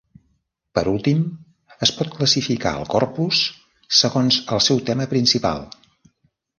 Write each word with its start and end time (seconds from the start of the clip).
Per 0.79 0.83
últim, 0.91 1.19
es 1.87 1.91
pot 1.99 2.09
classificar 2.17 2.73
el 2.81 2.89
corpus 2.97 3.45
segons 4.01 4.43
el 4.59 4.67
seu 4.71 4.85
tema 4.93 5.11
principal. 5.17 5.67